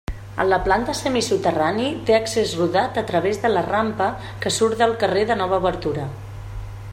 [0.43, 4.09] En la planta semisoterrani, té accés rodat a través de la rampa
[4.47, 6.09] que surt del carrer de nova obertura.